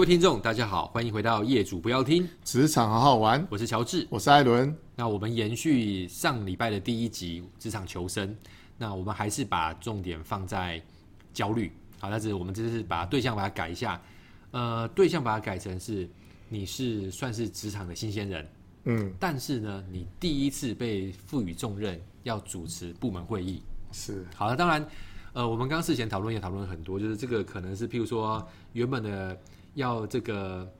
[0.00, 3.46] 各位听众，大家好，欢迎回到业主不要听职场好好玩。
[3.50, 4.74] 我是乔治，我是艾伦。
[4.96, 8.34] 那我们延续上礼拜的第一集职场求生，
[8.78, 10.82] 那我们还是把重点放在
[11.34, 11.70] 焦虑。
[11.98, 14.00] 好，但是我们这是把对象把它改一下，
[14.52, 16.08] 呃，对象把它改成是
[16.48, 18.48] 你是算是职场的新鲜人，
[18.84, 23.62] 嗯，但是呢，你第一次被赋予重任，要主持部门会议。
[23.92, 24.24] 是。
[24.34, 24.88] 好了，当然。
[25.32, 29.38] 呃，我们刚事前讨论也讨论了很多，就是这个可能是譬如说原本的
[29.74, 30.72] 要这个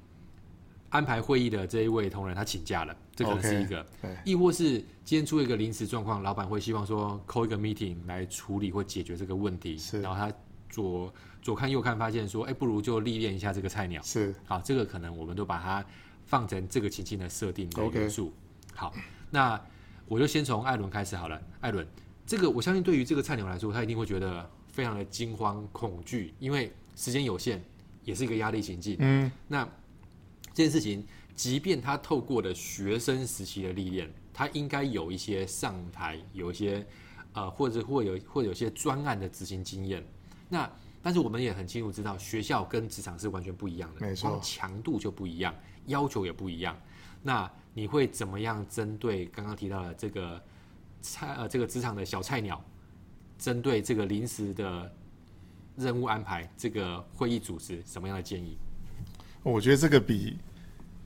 [0.88, 3.86] 安排会议的这一位同仁他请假了，这可能是一个，
[4.24, 10.32] 亦或是今天出一个临时状况，老板会希望说 call 一个 meeting 来处理或解决这个问题，是，然后他
[10.68, 15.84] 左左看右看，发现说，哎，不如就历练一下这个菜鸟，是，好，这个可能我们都把它
[16.26, 18.32] 放成这个情境的设定的元素。
[18.74, 18.92] 好，
[19.30, 19.60] 那
[20.06, 21.86] 我就先从艾伦开始好了，艾伦。
[22.26, 27.60] 这个我相信，对于这个菜鸟来说，他一定会觉得非常的惊慌恐惧，因为时间有限，
[28.04, 28.96] 也是一个压力情境。
[28.98, 29.64] 嗯，那
[30.54, 36.86] 这件事情，即便他透过了学生时期的历练，他应该有一些上台，有一些
[37.32, 40.04] 呃，或者或有或者有些专案的执行经验。
[40.48, 40.70] 那
[41.02, 45.54] 但是我们也很清楚知道，学校跟职场是完全不一样的，没错，强度就不一样，
[45.86, 46.76] 要求也不一样。
[47.22, 50.42] 那你会怎么样针对刚刚提到的这个？
[51.02, 52.62] 菜呃，这个职场的小菜鸟，
[53.38, 54.94] 针对这个临时的
[55.80, 58.56] 任务安排，这个会议组织什么样的建议？
[59.42, 60.36] 我觉得这个比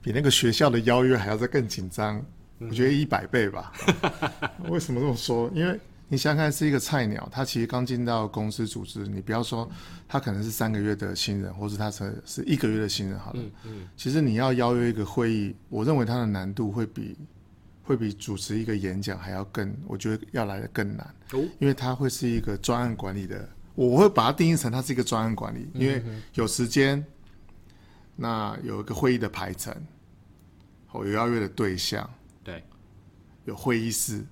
[0.01, 2.23] 比那个学校的邀约还要再更紧张，
[2.59, 3.71] 我觉得一百倍吧。
[4.69, 5.49] 为什么这么说？
[5.55, 9.67] 因为你想想看，是一个菜鸟，他其实刚进到公司组织，你不要说
[10.07, 17.17] 他可能是三个月的新人，或是他是是一个月的新人，好了，嗯嗯，其实你要邀约一个会议，我认为它的难度会比。
[17.87, 21.15] 会比主持一个演讲还要更，我觉得要来的更难，
[21.59, 26.03] 因为它会是一个专案管理的，我会把它定义成它是一个专案管理，因为
[26.33, 27.05] 有时间，
[28.15, 29.75] 那有一个会议的排程，
[30.93, 32.09] 有邀约的对象，
[32.43, 32.63] 对，
[33.43, 34.25] 有会议室，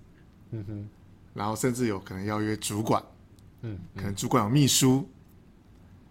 [0.52, 0.88] 嗯哼，
[1.34, 3.04] 然后甚至有可能邀约主管，
[3.62, 5.08] 嗯，可能主管有秘书，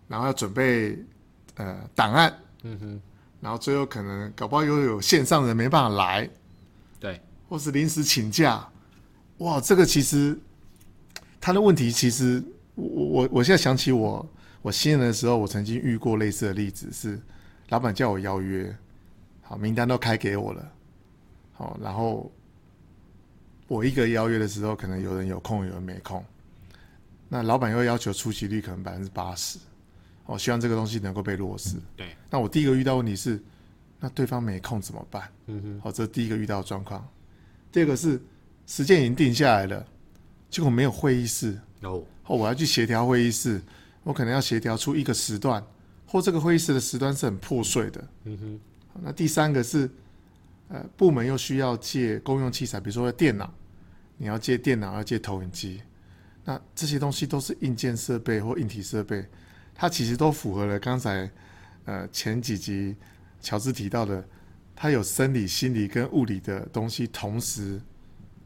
[0.06, 1.02] 然后要准备
[1.56, 3.00] 呃档案，嗯哼，
[3.40, 6.30] 然后最后可能搞不好又有线上人没办法来，
[7.00, 7.20] 对。
[7.48, 8.66] 或是临时请假，
[9.36, 10.38] 哇，这个其实
[11.38, 12.42] 他的问题，其实
[12.82, 14.28] 我我我现在想起我
[14.60, 17.20] 我新人的时候，我曾经遇过类似的例子，是
[17.68, 18.76] 老板叫我邀约，
[19.40, 20.72] 好，名单都开给我了，
[21.52, 22.30] 好，然后
[23.68, 26.24] 我一个邀约的时候，可能有人有空，有人没空，
[27.28, 29.58] 那老板又要求出席率可能百分之八十，
[30.26, 31.76] 我希望这个东西能够被落实。
[31.96, 33.42] 对，那我第一个遇到问题是，
[33.98, 35.28] 那对方没空怎么办？
[35.46, 37.06] 嗯哼，好，这是第一个遇到的状况。
[37.70, 38.20] 第二个是
[38.66, 39.86] 时间已经定下来了，
[40.50, 43.60] 结果没有会议室哦，或我要去协调会议室，
[44.02, 45.62] 我可能要协调出一个时段，
[46.06, 48.08] 或这个会议室的时段是很破碎的。
[48.24, 48.60] 嗯哼。
[49.02, 49.90] 那第三个是，
[50.68, 53.52] 呃，部门又需要借公用器材，比如说电脑，
[54.16, 55.82] 你要借电脑，要借投影机，
[56.42, 59.26] 那这些东西都是硬件设备或硬体设备，
[59.74, 61.30] 它其实都符合了刚才
[61.84, 62.96] 呃前几集
[63.42, 64.26] 乔治提到的。
[64.74, 67.78] 它有生理、心理跟物理的东西同时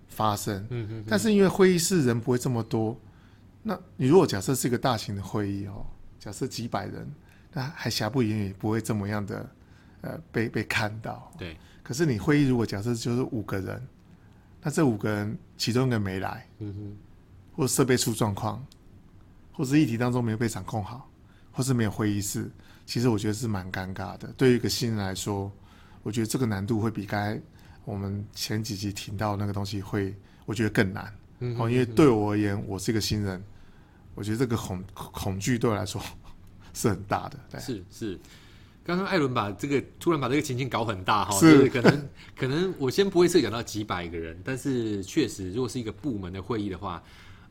[0.09, 1.05] 发生，嗯嗯。
[1.09, 3.01] 但是因为会议室人不会这么多，
[3.69, 5.85] 那你如果假设是一个大型的会议哦，
[6.21, 7.11] 假设几百人，
[7.53, 9.51] 那还瑕不掩瑜，不会这么样的
[10.03, 11.33] 呃被被看到。
[11.37, 11.57] 对。
[11.83, 13.83] 可是你会议如果假设就是五个人，
[14.63, 16.97] 那这五个人其中一个没来，嗯哼，
[17.57, 18.65] 或设备出状况，
[19.53, 21.11] 或是议题当中没有被掌控好，
[21.51, 22.51] 或是没有会议室，
[22.85, 24.33] 其实我觉得是蛮尴尬的。
[24.37, 25.51] 对于一个新人来说。
[26.03, 27.37] 我觉得这个难度会比该
[27.85, 31.13] 我们前几集听到那个东西会，我觉得更难。
[31.41, 33.43] 嗯，因为对我而言，我是一个新人，
[34.17, 36.03] 我觉得这个恐恐惧对我来说
[36.75, 37.39] 是很大的。
[37.49, 38.19] 对，是是。
[38.83, 47.01] 刚刚艾伦把这个突然把这个情境搞很大哈，是可能可能我先不会设想到几百个人，但是确实如果是一个部门的会议的话，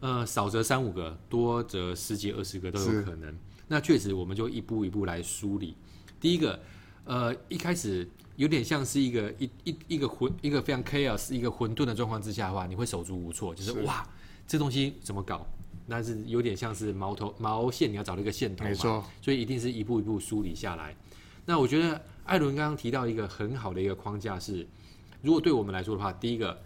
[0.02, 3.34] 呃，少则三五个，多则十几二十个都有可能。
[3.68, 5.76] 那确实我们就一步一步来梳理。
[6.20, 6.60] 第一个，
[7.06, 8.06] 呃，一开始。
[8.38, 14.06] 有点像是一个一一一个混一个非常 chaos 一个混沌的状况之下的话，你会手足无措，就是，是哇，
[14.46, 15.48] 这东西怎么搞？
[15.86, 20.96] 那是有点像是毛头毛线，你要找到一个线头嘛，没错，所以一定是一步一步梳理下来。
[21.46, 24.66] 那我觉得艾伦刚刚提到一个很好的一个框架是，
[25.22, 26.60] 如果对我们来说的话，第一个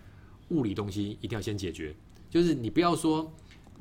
[0.50, 1.95] 物理东西一定要先解决，
[2.30, 3.31] 就是你不要说。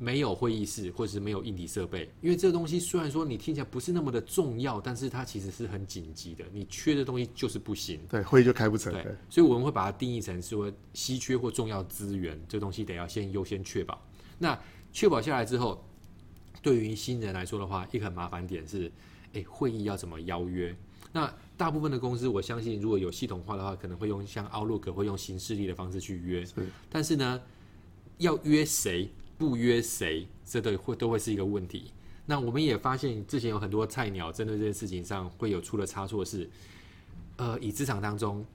[0.01, 6.45] 没有会议室，或者是没有硬体设备，因为这个东西虽然说你听起来不是那么的重要，但是它其实是很紧急的。
[6.53, 8.93] 你缺的东西就是不行，对，会议就开不成。
[8.93, 14.01] 对，所以我们会把它定义成说稀缺或重要资源，这个东西得要先优先确保。
[14.37, 14.57] 那
[14.91, 15.83] 确保下来之后，
[16.61, 18.91] 对于新人来说的话，一个很麻烦点是，
[19.33, 20.75] 诶，会议要怎么邀约？
[21.11, 26.45] 那大部分的公司，我相信如果有系统化的话，可能会用像 Outlook 会用形式力的方式去约。
[26.45, 26.53] 是，
[26.89, 27.41] 但是呢，
[28.17, 31.91] 要约谁不约谁，这都会都会是一个问题。
[32.25, 36.47] 那我们也发现，之前有很多菜鸟针对这件事情上会有出了差错，是
[37.37, 38.45] 呃，以职场当中，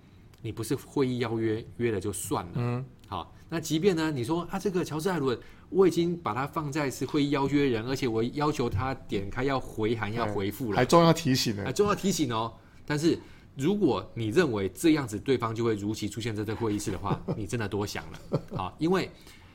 [0.41, 2.53] 你不是会议邀约约了就算了。
[2.55, 5.39] 嗯，好，那即便呢，你说啊，这个乔治艾伦。
[5.71, 12.53] 我已经把他放在是会议邀约人，而且我要求他点开要回函要回复了，还重要提醒呢，还重要提醒哦。
[12.87, 13.19] 但是
[13.57, 18.73] 如果你认为这样子对方就会如期出现在这个会议室的话， 你真的多想了啊！
[18.79, 19.11] 因为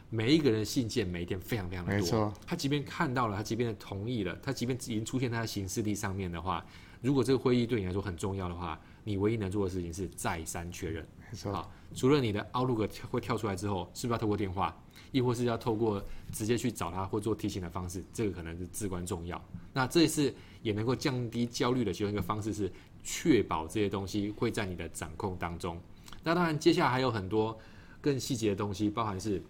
[0.09, 6.65] 每一个人的信件每一天非常非常的多，他即便看到了，他即便同意了，他即便已经出现在他行事历上面的话，
[7.01, 11.53] 如果这个会议对你来说很重要的话，你唯一能做的事情是再三确认，没错。
[11.53, 14.75] 啊，除了你的 Outlook 会跳出来之后，是不是要透过电话？
[15.11, 19.43] 亦或是要透过直接去找他或做提醒的方式，这个可能是至关重要。
[19.73, 20.31] 那这一次
[20.61, 22.71] 也能够降低焦虑的其中一个方式是
[23.03, 25.81] 确保这些东西会在你的掌控当中。
[26.23, 27.57] 那当然，接下来还有很多
[27.99, 29.41] 更细节的东西，包含是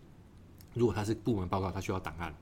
[0.73, 2.33] 如果他是部门报告，他需要档案，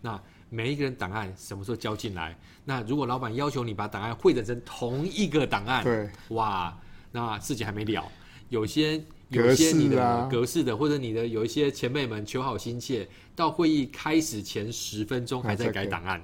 [0.00, 0.18] 那
[0.48, 2.38] 每一个人档案什么时候交进来？
[2.64, 6.74] 那如果老板要求你把档案汇整成同一个档案，对，哇，
[7.10, 8.10] 那事情还没了，
[8.52, 9.02] 有些。
[9.32, 16.22] 有一些你的格式的，或者你的有一些前辈们求好心切，到会议开始前十分钟还在改档案，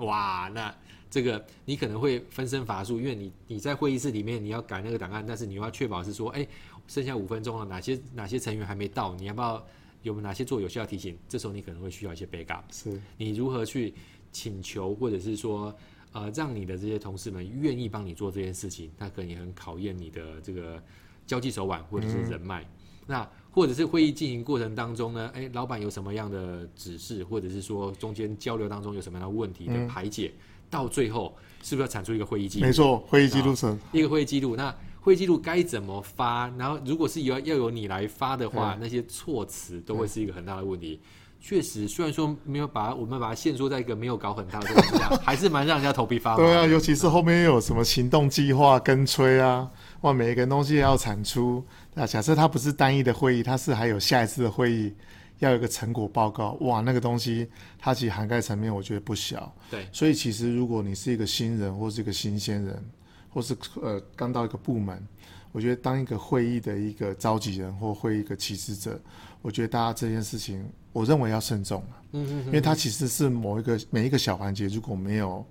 [0.00, 0.74] 哇，那
[1.08, 6.44] 这个你可能会分身乏术，因为你你在会议室里面你要改那个档案，但是你又要确保是说，哎，
[6.88, 9.64] 剩下五分钟了，哪些哪些成员还没到，你要不要
[10.02, 11.16] 有哪些做有效提醒？
[11.28, 13.94] 这时候你可能会需要一些 backup，是你如何去
[14.32, 15.72] 请求，或者是说，
[16.10, 20.82] 呃，让你的这些同事们愿意帮你做这件事情，那可能也很考验你的这个。
[21.28, 22.66] 交际手腕或者是人脉，嗯，
[23.06, 25.30] 那或者是会议进行过程当中呢？
[25.34, 30.40] 哎，老板有什么样的指示，或者是说中间交流当中有什么样的问题的排解，嗯，
[30.70, 32.66] 到最后是不是要产出一个会议记录？
[32.66, 34.56] 没错，会议记录成一个会议记录。
[34.56, 36.48] 那会议记录该怎么发？
[36.56, 40.98] 然后如果是要要由你来发的话，嗯，那些措辞都会是一个很大的问题。
[41.40, 46.36] 确实，虽然说没有把我们把它限缩在一个没有搞很大的状态下， 还是蛮让人家头皮发麻。
[46.38, 49.70] 对啊，尤其是后面又有什么行动计划跟催啊。
[50.02, 51.64] 哇，每一个东西要产出。
[51.92, 54.94] 那假设它不是单一的会议，它是还有下一次的会议，
[55.40, 56.52] 要有一个成果报告。
[56.60, 57.48] 哇，那个东西
[57.80, 59.52] 它其实涵盖层面，我觉得不小。
[59.68, 62.90] 对，所以其实如果你是一个新人，或是一个新鲜人，
[63.28, 65.04] 或是呃刚到一个部门，
[65.50, 69.00] 我觉得当一个会议的一个召集人或会议一个起始者，
[69.42, 71.82] 我觉得大家这件事情，我认为要慎重。
[72.12, 75.44] 嗯嗯，因为它其实是某一个每一个小环节，如果没有。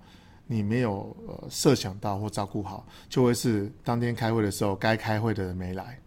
[0.50, 6.00] 你没有呃设想到或照顾好，就会是当天开会的时候，该开会的人没来，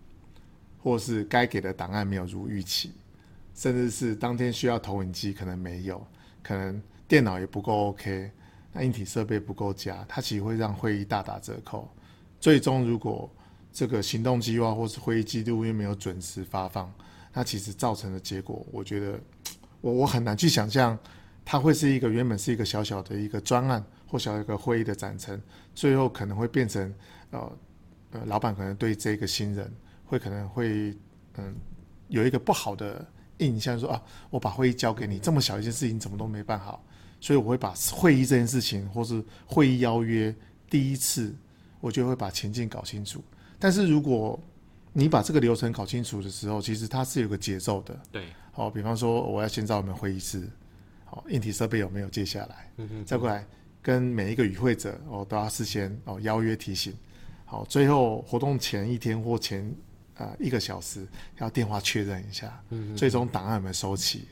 [0.81, 2.91] 或是该给的档案没有如预期，
[3.53, 6.03] 甚至是当天需要投影机可能没有，
[6.41, 8.31] 可能电脑也不够 OK，
[8.73, 11.87] 那硬体设备不够佳，它其实会让会议大打折扣。
[12.39, 13.29] 最终如果
[13.71, 16.91] 这个行动计划或是会议记录又没有准时发放，
[17.31, 19.19] 那其实造成的结果，我觉得
[19.81, 20.97] 我我很难去想象，
[21.45, 23.85] 它会是一个原本是一个小小的一个专案。
[24.11, 25.41] 或小一个会议的展陈，
[25.73, 26.93] 最后可能会变成，
[27.29, 27.57] 呃，
[28.11, 29.73] 呃，老板可能对这个新人
[30.05, 30.93] 会可能会，
[31.37, 31.55] 嗯，
[32.09, 33.07] 有一个不好的
[33.37, 36.83] 印象，说啊，我把会议交给你，这么小一件事情怎么都没办好，
[37.21, 40.35] 所以我会把会议这件事情，或是会议邀约
[40.69, 41.33] 第一次，
[41.79, 43.23] 我就会把情境搞清楚。
[43.57, 44.37] 但是如果
[44.91, 47.97] 你把这个流程搞清楚的时候，其实它是有个节奏的。
[48.11, 50.45] 对，好，比方说我要先找我们会议室，
[51.05, 53.47] 好，硬体设备有没有接下来，嗯哼，再过来。
[53.81, 56.93] 跟每一个与会者哦都要事先哦邀约提醒，
[57.45, 59.65] 好，最后活动前一天或前
[60.15, 61.07] 啊、呃、一个小时
[61.39, 64.27] 要电话确认一下，嗯，最终档案有没有收齐，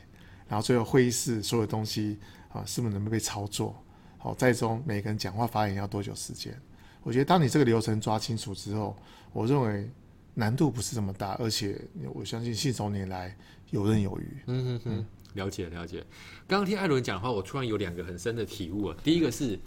[0.48, 3.74] 然后最后会议室所有东西啊是不是能被操作，
[4.18, 6.54] 好，最终每个人讲话发言要多久时间？
[7.02, 8.96] 我觉得当你这个流程抓清楚之后，
[9.32, 9.90] 我认为
[10.34, 11.80] 难度不是这么大，而且
[12.14, 13.34] 我相信信手拈来，
[13.70, 14.38] 游刃有余。
[14.46, 15.06] 嗯嗯嗯。
[15.34, 16.04] 了解了解，
[16.48, 18.96] 刚刚听艾伦讲的话，我突然有两个很深的体悟啊。
[19.04, 19.58] 第一个是，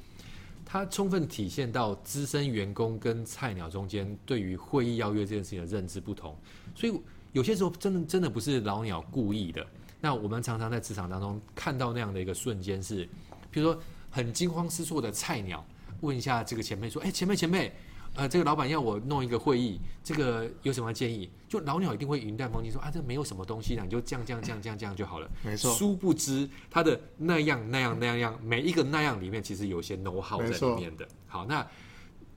[0.65, 6.37] 他充分体现到资深员工跟菜鸟中间对于会议邀约这件事情的认知不同，
[6.75, 6.93] 所以
[7.31, 9.65] 有些时候真的真的不是老鸟故意的。
[10.01, 13.07] 那我们常常在职场当中看到那样的一个瞬间是，
[13.49, 15.65] 比如说很惊慌失措的菜鸟
[16.01, 17.71] 问一下这个前辈说：“哎，前辈前辈。”
[18.15, 21.29] 呃，这个老板要我弄一个会议，这个有什么建议？
[21.49, 25.27] 就老鸟一定会云淡风轻说啊，这没有什么东西的，你就这样这样这样这样这样就好了。
[25.43, 25.73] 没错。
[25.73, 31.07] 殊不知他的那样那样那样样，每一个那样里面其实有些 know how 在里面的。
[31.27, 31.65] 好，那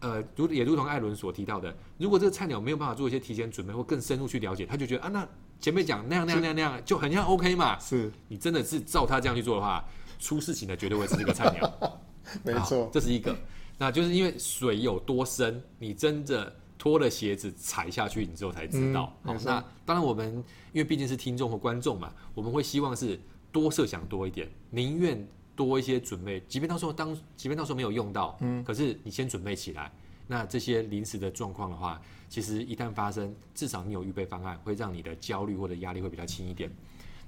[0.00, 5.28] 呃，如也如同艾伦所提到的，如果这个菜鸟没有办法做一些提前准备或更深入去了解，他就觉得啊，那
[5.60, 7.78] 前面讲那样那样那样那样就很像 OK 嘛。
[7.78, 8.10] 是。
[8.28, 9.84] 你真的是照他这样去做的话，
[10.18, 12.00] 出事情的绝对会是这个菜鸟。
[12.42, 13.36] 没错，这是一个。
[13.78, 19.06] 那就是因为水有多深，你真的脱了鞋子踩下去，你之后才知道。
[19.22, 20.34] 好、嗯，那当然我们
[20.72, 23.20] 因为毕竟是听众和观众嘛，我们会希望是
[23.52, 29.92] 多设想多一点，宁愿多一些准备，即便到时候当，即便到时候没有用到，嗯，可是你先准备起来。
[30.26, 36.68] 那这些临时的状况的话，其实一旦发生，至少你有预备方案，会让你的焦虑或者压力会比较轻一点。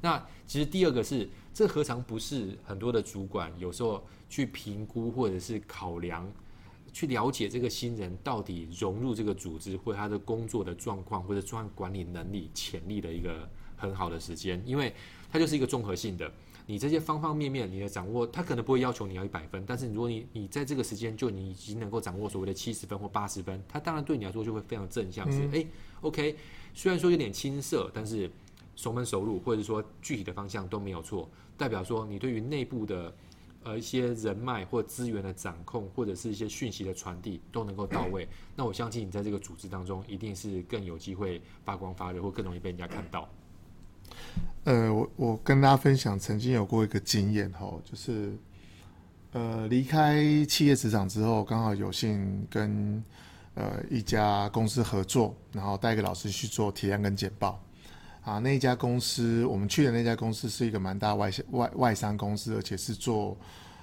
[0.00, 6.30] 那其实第二个是，这何尝不是很多的主管有时候去评估或者是考量，
[6.92, 14.94] 去了解这个新人到底融入这个组织或他的工作的状况或者专案管理能力潜力的一个很好的时间，因为
[15.30, 16.30] 它就是一个综合性的。
[16.70, 25.66] 你这些方方面面，你的掌握，他可能不会要求你要一百分，但是如果你你在这个时间就你已经能够掌握所谓的七十分或八十分，他当然对你来说就会非常正向，是哎、
[26.02, 26.36] ，OK，
[26.74, 28.30] 虽然说有点青涩，但是
[28.78, 33.12] 熟门熟路，或者说具体的方向都没有错，代表说你对于内部的
[33.64, 43.28] 呃一些人脉或资源的掌控，或者是一些讯息的传递都能够到位，那我相信你在这个组织当中一定是更有机会发光发热，或更容易被人家看到。
[44.62, 48.32] 呃，我我跟大家分享，曾经有过一个经验哈，就是
[49.32, 53.02] 呃离开企业职场之后，刚好有幸跟
[53.54, 57.60] 呃一家公司合作，然后带一个老师去做提案跟简报
[58.28, 58.38] 啊。
[58.38, 63.36] 那一家公司，我们去的那家公司是一个蛮大外外外商公司，而且是做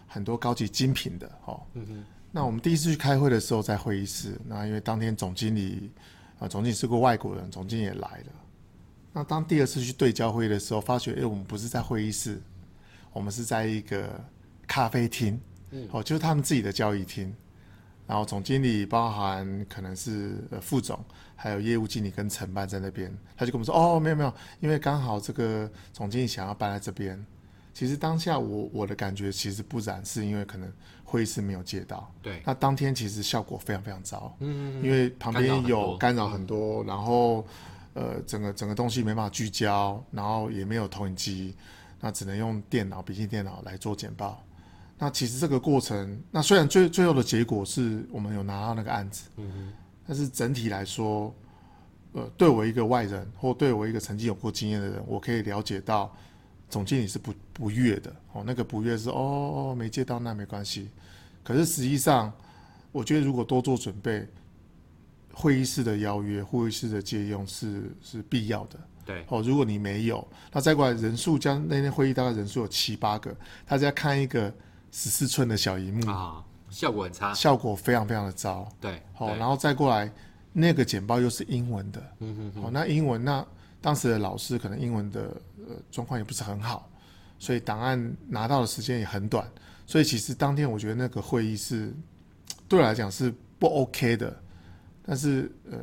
[0.08, 1.62] 很多高级精品的哦。
[1.74, 2.04] 嗯哼。
[2.32, 5.90] 那我们第一次去开会的时候，在会议室，那因为当天总经理
[6.38, 8.32] 啊，总经理是个外国人，总经理也来了。
[9.14, 12.42] 那当第二次去对焦会议的时候，发觉，哎、欸，我们不是在会议室，
[13.14, 14.22] 我们是在一个
[14.68, 15.40] 咖啡厅，
[15.72, 17.34] 嗯，哦，就是他们自己的交易厅。
[18.08, 21.00] 然后总经理包含可能是呃副总，
[21.36, 27.24] 还有业务经理跟承办在那边，他就跟我们说，哦，没有没有，因为刚好这个总经理想要搬来这边。
[27.74, 30.72] 其实当下我我的感觉其实不然，是因为可能
[31.04, 32.10] 会议室没有借到。
[32.22, 32.42] 对。
[32.46, 37.46] 那当天其实效果非常非常糟，嗯，嗯，嗯，因为旁边有干扰很多，然后。
[37.98, 41.56] 呃，整个整个东西没办法聚焦，然后也没有投影机，
[42.02, 44.44] 那只能用电脑、笔记电脑来做简报。
[44.98, 49.74] 那其实这个过程，那虽然最最后的结果是我们有拿到那个案子，嗯，
[50.08, 51.34] 但是整体来说，
[52.14, 56.16] 呃，对我一个外人，或对我一个曾经有过经验的人，我可以了解到，
[56.70, 58.44] 总经理是不不悦的哦。
[58.46, 60.90] 那个不悦是哦，没接到那没关系。
[61.44, 62.32] 可是实际上，
[62.92, 64.28] 我觉得如果多做准备。
[65.38, 68.80] 会议室的邀约，会议室的借用是是必要的。
[69.06, 73.36] 对，哦，如果你没有，那再过来人数将那天会议大概人数有七八个，
[73.68, 74.50] 大家看一个
[74.96, 78.66] 十四寸的小荧幕啊，效果很差，效果非常非常的糟。
[78.80, 80.10] 对，好，然后再过来
[80.54, 83.46] 那个简报又是英文的，嗯嗯，好，哦，那英文那
[83.82, 85.22] 当时的老师可能英文的
[85.68, 86.90] 呃状况也不是很好，
[87.38, 89.46] 所以档案拿到的时间也很短，
[89.86, 91.94] 所以其实当天我觉得那个会议是
[92.70, 94.42] 对我来讲是不 OK 的。
[95.08, 95.78] 但是，呃，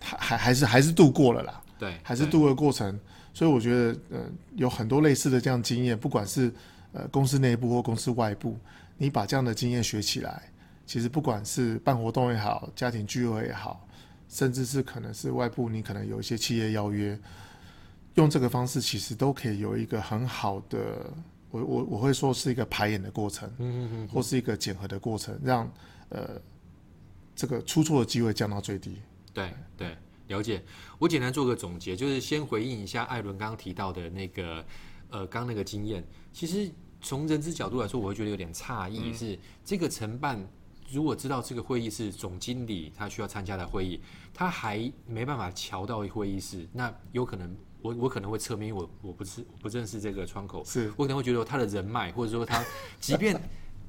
[0.00, 1.62] 还还还是还是度过了啦。
[1.78, 2.98] 对，还是度过过程。
[3.32, 4.18] 所以我觉得，呃，
[4.56, 6.52] 有很多类似的这样经验，不管是
[6.92, 8.58] 呃公司内部或公司外部，
[8.96, 10.50] 你把这样的经验学起来，
[10.86, 13.86] 其实不管是办活动也好，家庭聚会也好，
[14.28, 17.18] 甚至是可能是外部，你可能有一些企业邀约，
[18.14, 21.10] 用这个方式，其实都可以有一个很好的，
[21.50, 25.70] 我我我会说是一个排演的过程，嗯嗯嗯，或是一个检核的过程，让
[26.10, 26.40] 呃。
[27.32, 29.00] 这个出错的机会降到最低。
[29.32, 30.62] 对对，了解。
[30.98, 34.62] 我简单做个总结，就是先回应一下艾伦刚刚提到的那个，
[35.10, 36.04] 呃，刚那个经验。
[36.32, 40.44] 其实从人资角度来说，我会觉得有点诧异，是这个承办
[40.90, 44.00] 如果知道这个会议是总经理他需要参加的会议，
[44.32, 52.64] 他还没办法瞧到会议室，那有可能我我可能会侧面，因为我我不是我不认识这个窗口，是我可能会觉得他的人脉，或者说他
[53.00, 53.40] 即便。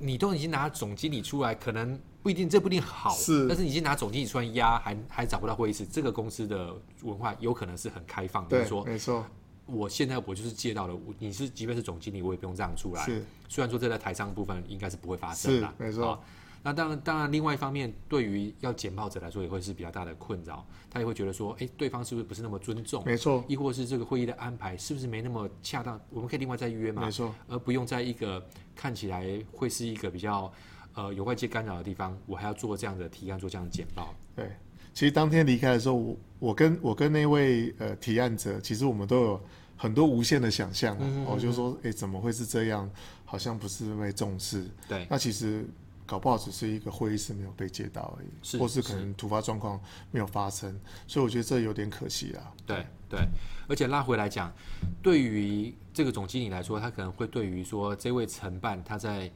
[0.04, 3.14] 你都已经拿总经理出来，可能不一定，这不一定好。
[3.14, 5.86] 是，但是你已经拿总经理出来压，还还找不到会议室。
[5.86, 8.50] 这个公司的文化有可能是很开放的。
[8.50, 9.24] 对，说没错。
[9.66, 13.04] 我现在我就是借到了，你是即便是总经理，我也不用这样出来。
[13.04, 15.74] 是，虽然说这在台商部分应该是不会发生的。
[15.78, 16.22] 没错。
[16.64, 20.66] 那当然，当然，另外一方面，对于要简报者来说，也会是比较大的困扰。
[20.90, 23.04] 他也会觉得说，哎，对方是不是不是那么尊重？
[23.06, 23.44] 没错。
[23.48, 26.00] 亦或是这个会议的安排是不是没那么恰当？
[26.10, 27.04] 我们可以另外再约嘛？
[27.04, 27.34] 没错。
[27.48, 30.52] 而不用在一个看起来会是一个比较。
[30.94, 34.14] 呃，有外界干扰的地方，我还要做这样的提案，做这样的简报。
[34.36, 34.52] 对，
[34.94, 39.42] 其实当天离开的时候，我我跟我跟那位呃提案者，其实我们都有
[39.78, 40.96] 很多无限的想象。
[40.98, 42.90] 我、嗯哦、就说，哎，怎么会是这样？
[43.26, 44.66] 好像不是被重视。
[44.88, 45.66] 对，那其实
[46.06, 49.80] 搞不好只是一个会议室没有被接到而已，是或是可能突发状况
[50.12, 50.78] 没有发生。
[51.08, 52.52] 所以我觉得这有点可惜啦。
[52.66, 53.20] 对对，
[53.68, 54.54] 而且拉回来讲，
[55.02, 59.32] 对于这个总经理来说，他可能会对于说这位承办他在。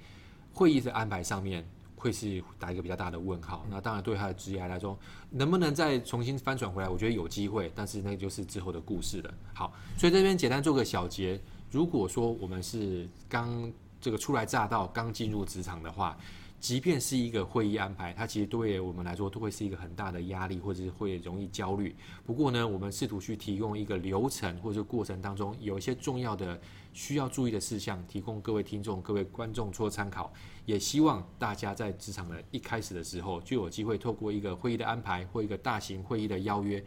[0.57, 1.67] 会议的安排上面
[2.05, 3.65] 会是打一个比较大的问号。
[3.67, 4.95] 那当然对他的职业来说，
[5.31, 9.33] 能不能再重新翻转回来，我觉得有机会，但是那就是之后的故事了。
[9.55, 11.41] 好，所以这边简单做个小结。
[11.71, 13.71] 如果说我们是刚
[14.05, 16.15] 这个初来乍到、刚进入职场的话，
[16.59, 21.95] 即便是一个会议安排，它其实对我们来说都会是一个很大的压力，或者是会容易焦虑。
[22.24, 26.62] 不过呢，我们试图去提供一个流程，或者过程当中有一些重要的
[26.93, 30.31] 需要注意的事项，提供各位听众、各位观众做参考。
[30.67, 36.85] 也希望大家在职场的一开始的时候，就有机会透过一个会议的安排或一个大型会议的邀约。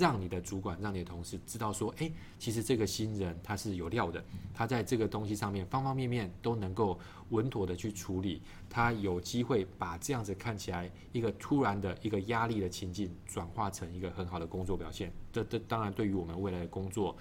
[0.00, 15.12] 让你的主管、让你的同事知道说，诶，其实这个新人他是有料的，他在这个东西上面方方面面都能够稳妥的去处理，他有机会把这样子看起来一个突然的一个压力的情境，转化成一个很好的工作表现。
[15.30, 17.14] 这这当然对于我们未来的工作，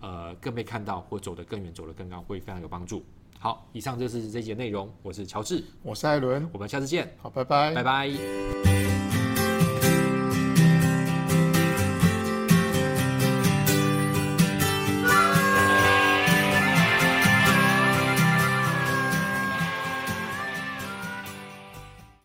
[0.00, 3.04] 呃，更被看到或走得更远、走得更高，会非常有帮助。
[3.38, 4.92] 好，以上就是这节内容。
[5.02, 7.10] 我是乔治，我是艾伦，我们下次见。
[7.18, 9.09] 好，拜拜，拜拜。